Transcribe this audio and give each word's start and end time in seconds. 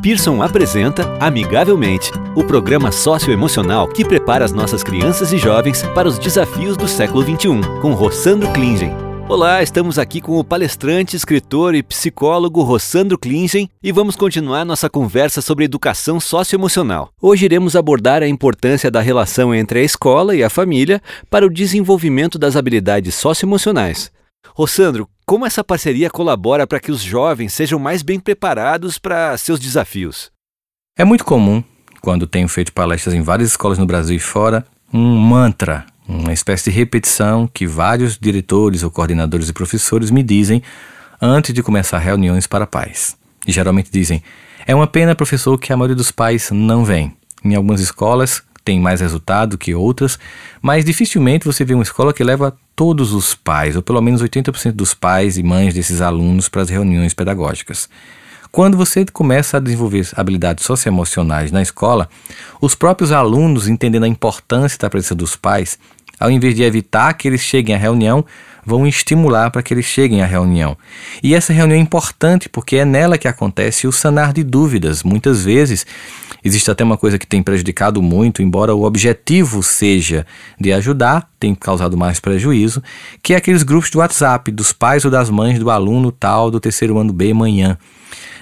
Pearson 0.00 0.40
apresenta 0.40 1.02
Amigavelmente, 1.18 2.12
o 2.36 2.44
programa 2.44 2.92
socioemocional 2.92 3.88
que 3.88 4.04
prepara 4.04 4.44
as 4.44 4.52
nossas 4.52 4.84
crianças 4.84 5.32
e 5.32 5.38
jovens 5.38 5.82
para 5.92 6.06
os 6.06 6.20
desafios 6.20 6.76
do 6.76 6.86
século 6.86 7.20
XXI, 7.24 7.80
com 7.82 7.94
Rossandro 7.94 8.48
Klingen. 8.52 8.92
Olá, 9.28 9.60
estamos 9.60 9.98
aqui 9.98 10.20
com 10.20 10.38
o 10.38 10.44
palestrante, 10.44 11.16
escritor 11.16 11.74
e 11.74 11.82
psicólogo 11.82 12.62
Rossandro 12.62 13.18
Klingen 13.18 13.68
e 13.82 13.90
vamos 13.90 14.14
continuar 14.14 14.64
nossa 14.64 14.88
conversa 14.88 15.42
sobre 15.42 15.64
educação 15.64 16.20
socioemocional. 16.20 17.10
Hoje 17.20 17.46
iremos 17.46 17.74
abordar 17.74 18.22
a 18.22 18.28
importância 18.28 18.92
da 18.92 19.00
relação 19.00 19.52
entre 19.52 19.80
a 19.80 19.82
escola 19.82 20.32
e 20.36 20.44
a 20.44 20.48
família 20.48 21.02
para 21.28 21.44
o 21.44 21.50
desenvolvimento 21.50 22.38
das 22.38 22.54
habilidades 22.54 23.16
socioemocionais. 23.16 24.12
Rossandro, 24.54 25.08
como 25.26 25.46
essa 25.46 25.62
parceria 25.62 26.10
colabora 26.10 26.66
para 26.66 26.80
que 26.80 26.90
os 26.90 27.00
jovens 27.00 27.52
sejam 27.52 27.78
mais 27.78 28.02
bem 28.02 28.18
preparados 28.18 28.98
para 28.98 29.36
seus 29.36 29.60
desafios? 29.60 30.30
É 30.96 31.04
muito 31.04 31.24
comum, 31.24 31.62
quando 32.00 32.26
tenho 32.26 32.48
feito 32.48 32.72
palestras 32.72 33.14
em 33.14 33.22
várias 33.22 33.50
escolas 33.50 33.78
no 33.78 33.86
Brasil 33.86 34.16
e 34.16 34.20
fora, 34.20 34.66
um 34.92 35.16
mantra, 35.16 35.86
uma 36.08 36.32
espécie 36.32 36.70
de 36.70 36.76
repetição 36.76 37.46
que 37.46 37.66
vários 37.66 38.18
diretores 38.18 38.82
ou 38.82 38.90
coordenadores 38.90 39.48
e 39.48 39.52
professores 39.52 40.10
me 40.10 40.22
dizem 40.22 40.62
antes 41.20 41.52
de 41.52 41.62
começar 41.62 41.98
reuniões 41.98 42.46
para 42.46 42.66
pais. 42.66 43.16
E 43.46 43.52
geralmente 43.52 43.90
dizem: 43.92 44.22
é 44.66 44.74
uma 44.74 44.86
pena, 44.86 45.14
professor, 45.14 45.58
que 45.58 45.72
a 45.72 45.76
maioria 45.76 45.96
dos 45.96 46.10
pais 46.10 46.50
não 46.50 46.84
vem. 46.84 47.16
Em 47.44 47.54
algumas 47.54 47.80
escolas, 47.80 48.42
tem 48.68 48.78
mais 48.78 49.00
resultado 49.00 49.56
que 49.56 49.74
outras, 49.74 50.18
mas 50.60 50.84
dificilmente 50.84 51.46
você 51.46 51.64
vê 51.64 51.72
uma 51.72 51.82
escola 51.82 52.12
que 52.12 52.22
leva 52.22 52.54
todos 52.76 53.14
os 53.14 53.34
pais, 53.34 53.74
ou 53.74 53.80
pelo 53.80 54.02
menos 54.02 54.22
80% 54.22 54.72
dos 54.72 54.92
pais 54.92 55.38
e 55.38 55.42
mães 55.42 55.72
desses 55.72 56.02
alunos 56.02 56.50
para 56.50 56.60
as 56.60 56.68
reuniões 56.68 57.14
pedagógicas. 57.14 57.88
Quando 58.52 58.76
você 58.76 59.06
começa 59.06 59.56
a 59.56 59.60
desenvolver 59.60 60.06
habilidades 60.14 60.66
socioemocionais 60.66 61.50
na 61.50 61.62
escola, 61.62 62.10
os 62.60 62.74
próprios 62.74 63.10
alunos, 63.10 63.68
entendendo 63.68 64.04
a 64.04 64.08
importância 64.08 64.78
da 64.78 64.90
presença 64.90 65.14
dos 65.14 65.34
pais, 65.34 65.78
ao 66.18 66.30
invés 66.30 66.54
de 66.54 66.62
evitar 66.62 67.12
que 67.14 67.28
eles 67.28 67.40
cheguem 67.40 67.74
à 67.74 67.78
reunião, 67.78 68.24
vão 68.68 68.86
estimular 68.86 69.50
para 69.50 69.62
que 69.62 69.72
eles 69.72 69.86
cheguem 69.86 70.22
à 70.22 70.26
reunião. 70.26 70.76
E 71.22 71.34
essa 71.34 71.52
reunião 71.52 71.78
é 71.78 71.80
importante 71.80 72.48
porque 72.48 72.76
é 72.76 72.84
nela 72.84 73.16
que 73.16 73.26
acontece 73.26 73.86
o 73.86 73.92
sanar 73.92 74.32
de 74.32 74.44
dúvidas. 74.44 75.02
Muitas 75.02 75.44
vezes 75.44 75.86
existe 76.44 76.70
até 76.70 76.84
uma 76.84 76.98
coisa 76.98 77.18
que 77.18 77.26
tem 77.26 77.42
prejudicado 77.42 78.02
muito, 78.02 78.42
embora 78.42 78.74
o 78.74 78.84
objetivo 78.84 79.62
seja 79.62 80.26
de 80.60 80.70
ajudar, 80.72 81.30
tem 81.40 81.54
causado 81.54 81.96
mais 81.96 82.20
prejuízo, 82.20 82.82
que 83.22 83.32
é 83.32 83.36
aqueles 83.36 83.62
grupos 83.62 83.90
de 83.90 83.96
WhatsApp 83.96 84.50
dos 84.50 84.72
pais 84.72 85.04
ou 85.04 85.10
das 85.10 85.30
mães 85.30 85.58
do 85.58 85.70
aluno 85.70 86.12
tal 86.12 86.50
do 86.50 86.60
terceiro 86.60 86.98
ano 86.98 87.12
B 87.12 87.32
manhã. 87.32 87.78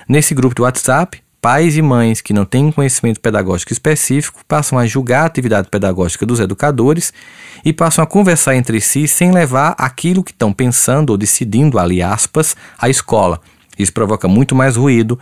Nesse 0.08 0.34
grupo 0.34 0.54
de 0.54 0.62
WhatsApp, 0.62 1.20
pais 1.46 1.76
e 1.76 1.80
mães 1.80 2.20
que 2.20 2.32
não 2.32 2.44
têm 2.44 2.72
conhecimento 2.72 3.20
pedagógico 3.20 3.72
específico 3.72 4.40
passam 4.48 4.76
a 4.76 4.84
julgar 4.84 5.22
a 5.22 5.26
atividade 5.26 5.68
pedagógica 5.70 6.26
dos 6.26 6.40
educadores 6.40 7.12
e 7.64 7.72
passam 7.72 8.02
a 8.02 8.06
conversar 8.06 8.56
entre 8.56 8.80
si 8.80 9.06
sem 9.06 9.30
levar 9.30 9.72
aquilo 9.78 10.24
que 10.24 10.32
estão 10.32 10.52
pensando 10.52 11.10
ou 11.10 11.16
decidindo, 11.16 11.78
ali 11.78 12.02
aspas, 12.02 12.56
à 12.76 12.88
escola. 12.88 13.40
Isso 13.78 13.92
provoca 13.92 14.26
muito 14.26 14.54
mais 14.54 14.76
ruído 14.76 15.18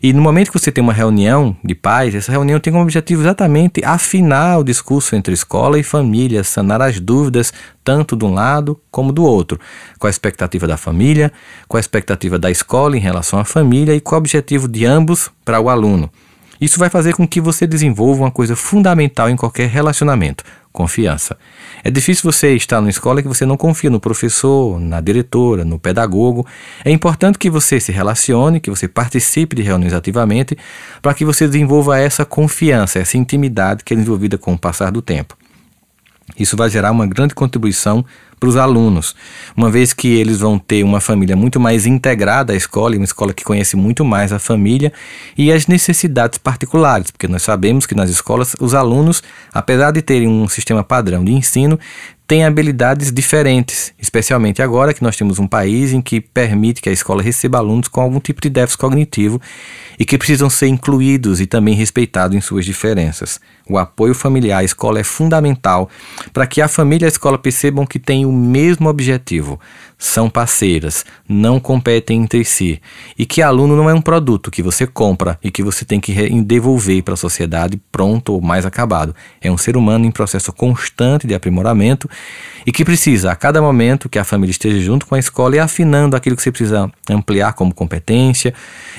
e 0.00 0.12
no 0.12 0.22
momento 0.22 0.52
que 0.52 0.58
você 0.58 0.70
tem 0.70 0.82
uma 0.82 0.92
reunião 0.92 1.56
de 1.64 1.74
pais, 1.74 2.14
essa 2.14 2.30
reunião 2.30 2.60
tem 2.60 2.72
como 2.72 2.84
objetivo 2.84 3.22
exatamente 3.22 3.84
afinar 3.84 4.58
o 4.58 4.64
discurso 4.64 5.16
entre 5.16 5.34
escola 5.34 5.78
e 5.78 5.82
família, 5.82 6.44
sanar 6.44 6.80
as 6.80 7.00
dúvidas 7.00 7.52
tanto 7.82 8.14
de 8.14 8.24
um 8.24 8.32
lado 8.32 8.80
como 8.92 9.10
do 9.10 9.24
outro, 9.24 9.58
com 9.98 10.06
a 10.06 10.10
expectativa 10.10 10.68
da 10.68 10.76
família, 10.76 11.32
com 11.66 11.76
a 11.76 11.80
expectativa 11.80 12.38
da 12.38 12.48
escola 12.48 12.96
em 12.96 13.00
relação 13.00 13.40
à 13.40 13.44
família 13.44 13.94
e 13.94 14.00
com 14.00 14.14
o 14.14 14.18
objetivo 14.18 14.68
de 14.68 14.84
ambos 14.84 15.30
para 15.44 15.58
o 15.58 15.68
aluno. 15.68 16.08
Isso 16.60 16.78
vai 16.78 16.90
fazer 16.90 17.14
com 17.14 17.26
que 17.26 17.40
você 17.40 17.66
desenvolva 17.66 18.22
uma 18.22 18.30
coisa 18.30 18.54
fundamental 18.54 19.28
em 19.28 19.36
qualquer 19.36 19.68
relacionamento: 19.68 20.44
confiança. 20.78 21.36
É 21.82 21.90
difícil 21.90 22.30
você 22.30 22.54
estar 22.54 22.80
numa 22.80 22.88
escola 22.88 23.20
que 23.20 23.26
você 23.26 23.44
não 23.44 23.56
confia 23.56 23.90
no 23.90 23.98
professor, 23.98 24.78
na 24.78 25.00
diretora, 25.00 25.64
no 25.64 25.76
pedagogo. 25.76 26.46
É 26.84 26.90
importante 26.92 27.36
que 27.36 27.50
você 27.50 27.80
se 27.80 27.90
relacione, 27.90 28.60
que 28.60 28.70
você 28.70 28.86
participe 28.86 29.56
de 29.56 29.62
reuniões 29.62 29.92
ativamente, 29.92 30.56
para 31.02 31.14
que 31.14 31.24
você 31.24 31.46
desenvolva 31.46 31.98
essa 31.98 32.24
confiança, 32.24 33.00
essa 33.00 33.18
intimidade 33.18 33.82
que 33.82 33.92
é 33.92 33.96
desenvolvida 33.96 34.38
com 34.38 34.54
o 34.54 34.58
passar 34.58 34.92
do 34.92 35.02
tempo. 35.02 35.37
Isso 36.38 36.56
vai 36.56 36.68
gerar 36.68 36.90
uma 36.90 37.06
grande 37.06 37.34
contribuição 37.34 38.04
para 38.38 38.48
os 38.48 38.56
alunos, 38.56 39.14
uma 39.56 39.70
vez 39.70 39.92
que 39.92 40.08
eles 40.08 40.38
vão 40.38 40.58
ter 40.58 40.84
uma 40.84 41.00
família 41.00 41.34
muito 41.34 41.58
mais 41.58 41.86
integrada 41.86 42.52
à 42.52 42.56
escola, 42.56 42.94
uma 42.94 43.04
escola 43.04 43.34
que 43.34 43.44
conhece 43.44 43.76
muito 43.76 44.04
mais 44.04 44.32
a 44.32 44.38
família 44.38 44.92
e 45.36 45.50
as 45.50 45.66
necessidades 45.66 46.38
particulares, 46.38 47.10
porque 47.10 47.26
nós 47.26 47.42
sabemos 47.42 47.84
que 47.84 47.96
nas 47.96 48.10
escolas 48.10 48.54
os 48.60 48.74
alunos, 48.74 49.22
apesar 49.52 49.90
de 49.90 50.02
terem 50.02 50.28
um 50.28 50.48
sistema 50.48 50.84
padrão 50.84 51.24
de 51.24 51.32
ensino, 51.32 51.78
têm 52.28 52.44
habilidades 52.44 53.10
diferentes, 53.10 53.94
especialmente 53.98 54.60
agora 54.60 54.92
que 54.92 55.02
nós 55.02 55.16
temos 55.16 55.38
um 55.38 55.46
país 55.46 55.94
em 55.94 56.02
que 56.02 56.20
permite 56.20 56.82
que 56.82 56.90
a 56.90 56.92
escola 56.92 57.22
receba 57.22 57.56
alunos 57.56 57.88
com 57.88 58.02
algum 58.02 58.20
tipo 58.20 58.42
de 58.42 58.50
déficit 58.50 58.78
cognitivo 58.78 59.40
e 59.98 60.04
que 60.04 60.18
precisam 60.18 60.50
ser 60.50 60.66
incluídos 60.68 61.40
e 61.40 61.46
também 61.46 61.74
respeitados 61.74 62.36
em 62.36 62.40
suas 62.42 62.66
diferenças. 62.66 63.40
O 63.66 63.78
apoio 63.78 64.14
familiar 64.14 64.58
à 64.58 64.64
escola 64.64 65.00
é 65.00 65.04
fundamental 65.04 65.88
para 66.30 66.46
que 66.46 66.60
a 66.60 66.68
família 66.68 67.06
e 67.06 67.08
a 67.08 67.08
escola 67.08 67.38
percebam 67.38 67.86
que 67.86 67.98
têm 67.98 68.26
o 68.26 68.32
mesmo 68.32 68.90
objetivo, 68.90 69.58
são 69.96 70.28
parceiras, 70.28 71.04
não 71.28 71.58
competem 71.58 72.22
entre 72.22 72.44
si 72.44 72.80
e 73.18 73.24
que 73.26 73.42
aluno 73.42 73.74
não 73.74 73.88
é 73.90 73.94
um 73.94 74.00
produto 74.00 74.50
que 74.50 74.62
você 74.62 74.86
compra 74.86 75.38
e 75.42 75.50
que 75.50 75.62
você 75.62 75.84
tem 75.84 75.98
que 75.98 76.12
devolver 76.42 77.02
para 77.02 77.14
a 77.14 77.16
sociedade 77.16 77.80
pronto 77.90 78.34
ou 78.34 78.40
mais 78.40 78.64
acabado. 78.64 79.14
É 79.40 79.50
um 79.50 79.58
ser 79.58 79.76
humano 79.76 80.04
em 80.04 80.10
processo 80.10 80.52
constante 80.52 81.26
de 81.26 81.34
aprimoramento 81.34 82.08
e 82.66 82.72
que 82.72 82.84
precisa, 82.84 83.32
a 83.32 83.36
cada 83.36 83.62
momento, 83.62 84.08
que 84.08 84.18
a 84.18 84.24
família 84.24 84.50
esteja 84.50 84.78
junto 84.80 85.06
com 85.06 85.14
a 85.14 85.18
escola 85.18 85.56
e 85.56 85.58
afinando 85.58 86.14
aquilo 86.14 86.36
que 86.36 86.42
você 86.42 86.50
precisa 86.50 86.90
ampliar 87.08 87.54
como 87.54 87.74
competência 87.74 88.52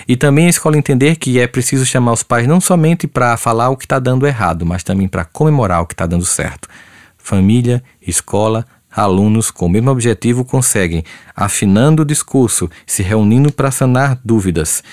e 0.07 0.15
também 0.15 0.47
a 0.47 0.49
escola 0.49 0.77
entender 0.77 1.17
que 1.17 1.39
é 1.39 1.45
preciso 1.45 1.85
chamar 1.85 2.13
os 2.13 2.23
pais 2.23 2.47
não 2.47 2.59
somente 2.59 3.05
para 3.05 3.37
falar 3.37 3.69
o 3.69 3.77
que 3.77 3.85
está 3.85 3.99
dando 3.99 4.25
errado, 4.25 4.65
mas 4.65 4.83
também 4.83 5.07
para 5.07 5.23
comemorar 5.23 5.81
o 5.81 5.85
que 5.85 5.93
está 5.93 6.07
dando 6.07 6.25
certo. 6.25 6.67
Família, 7.15 7.83
escola, 8.01 8.65
alunos 8.91 9.51
com 9.51 9.67
o 9.67 9.69
mesmo 9.69 9.91
objetivo 9.91 10.43
conseguem, 10.43 11.03
afinando 11.35 12.01
o 12.01 12.05
discurso, 12.05 12.69
se 12.87 13.03
reunindo 13.03 13.51
para 13.51 13.69
sanar 13.69 14.19
dúvidas, 14.25 14.83